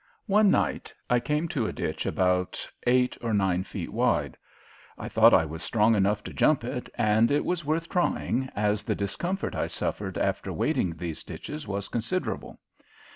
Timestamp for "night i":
0.49-1.19